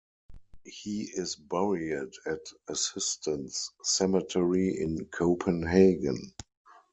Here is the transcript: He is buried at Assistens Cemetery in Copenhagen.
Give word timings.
He 0.65 1.11
is 1.13 1.35
buried 1.35 2.13
at 2.25 2.39
Assistens 2.67 3.69
Cemetery 3.83 4.75
in 4.79 5.05
Copenhagen. 5.05 6.33